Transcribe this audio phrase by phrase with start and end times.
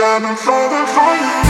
[0.00, 1.47] I've been falling for you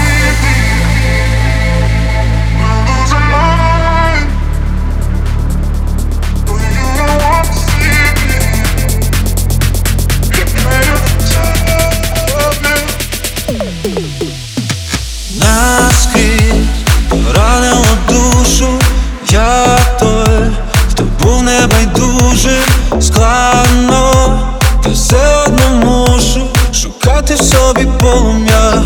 [27.35, 28.83] в собі полум'я.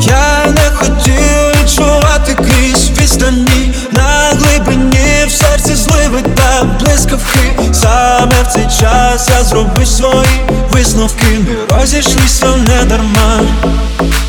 [0.00, 7.72] Я не хотів відчувати крізь відстані на глибині в серці зливи та блискавки.
[7.72, 10.40] Саме в цей час я зробив свої
[10.72, 11.26] висновки.
[11.26, 13.40] Ми розійшлися не дарма.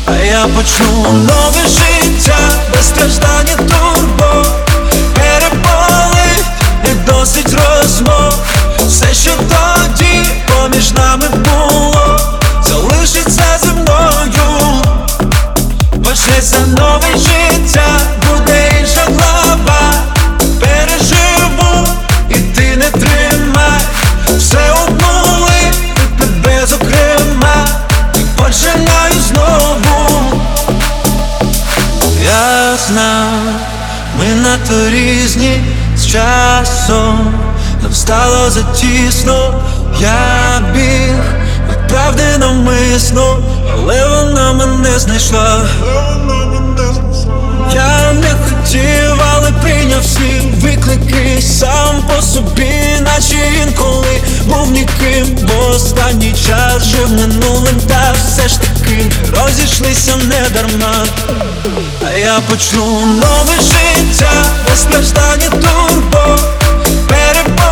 [0.06, 2.38] А я почну нове життя
[2.74, 3.68] без страждань
[17.18, 19.06] життя, буде інша
[20.60, 21.86] Переживу,
[22.30, 23.80] і ти не тримай.
[24.38, 25.60] Все обнули,
[25.90, 26.66] і тебе
[29.28, 30.42] знову.
[32.24, 33.28] Я знав,
[34.18, 35.62] ми надто різні
[35.96, 37.34] з часом.
[37.82, 39.62] Нам стало затісно,
[40.00, 41.38] я біг
[41.88, 43.38] правди навмисно,
[43.72, 45.64] але вона мене знайшла.
[55.78, 61.06] Останній час жив минулим, та все ж таки розійшлися не дарма.
[62.06, 64.32] А я почну нове життя
[64.68, 66.38] без страждання турбо
[67.08, 67.67] Переболить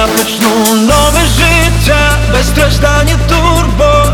[0.00, 2.18] Я почну нове життя.
[2.32, 4.04] Без страждань і турбо.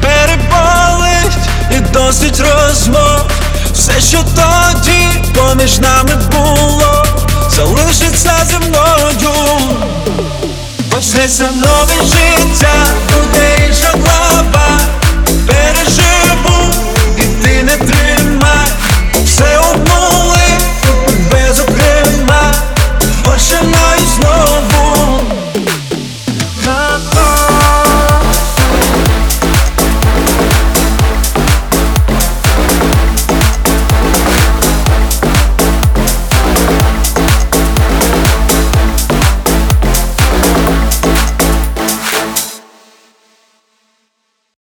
[0.00, 1.38] Переболить
[1.70, 3.30] і досить розмов.
[3.72, 6.35] Все, що тоді поміж нами було,